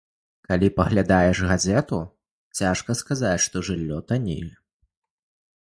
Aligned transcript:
Калі 0.47 0.69
праглядаеш 0.77 1.41
газету, 1.51 1.99
цяжка 2.63 2.97
сказаць, 3.03 3.37
што 3.47 3.65
жыллё 3.71 4.01
таннее. 4.15 4.53